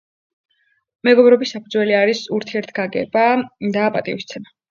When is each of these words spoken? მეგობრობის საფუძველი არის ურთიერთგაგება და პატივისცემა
მეგობრობის 1.07 1.51
საფუძველი 1.57 1.97
არის 1.99 2.23
ურთიერთგაგება 2.39 3.23
და 3.79 3.87
პატივისცემა 3.99 4.53